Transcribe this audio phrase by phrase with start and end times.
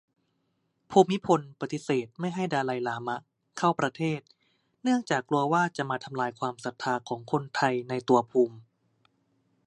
[0.91, 3.17] ภูมิพลปฏิเสธไม่ให้ดาไลลามะ
[3.57, 4.19] เข้าประเทศ
[4.83, 8.55] เนื่องจากกลัวว่า จะมาทำลายความศรัทธาของคนไทยในตัวภูมิ